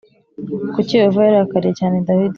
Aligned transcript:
Kuki 0.73 0.93
Yehova 0.99 1.19
yarakariye 1.27 1.73
cyane 1.79 1.97
Dawidi 2.07 2.29